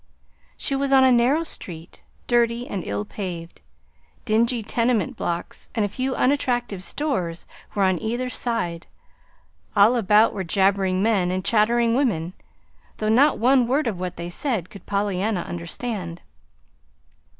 [0.57, 3.61] She was on a narrow street, dirty, and ill paved.
[4.25, 8.87] Dingy tenement blocks and a few unattractive stores were on either side.
[9.75, 12.33] All about were jabbering men and chattering women
[12.97, 16.23] though not one word of what they said could Pollyanna understand.